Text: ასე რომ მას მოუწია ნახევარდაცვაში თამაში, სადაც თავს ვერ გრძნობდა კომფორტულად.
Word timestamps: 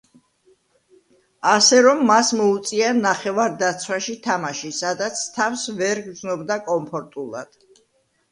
ასე 1.49 1.81
რომ 1.87 1.99
მას 2.11 2.31
მოუწია 2.37 2.87
ნახევარდაცვაში 3.01 4.15
თამაში, 4.23 4.71
სადაც 4.79 5.21
თავს 5.37 5.67
ვერ 5.83 6.01
გრძნობდა 6.09 6.57
კომფორტულად. 6.71 7.55